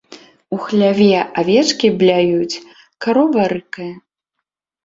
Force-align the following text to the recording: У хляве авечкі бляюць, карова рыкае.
У 0.55 0.57
хляве 0.67 1.09
авечкі 1.41 1.87
бляюць, 1.99 2.61
карова 3.07 3.47
рыкае. 3.55 3.91